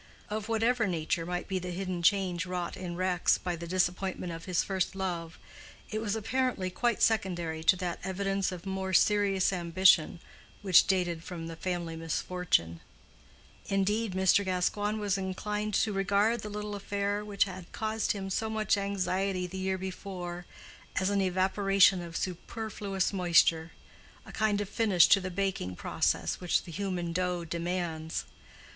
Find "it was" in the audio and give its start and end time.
5.91-6.15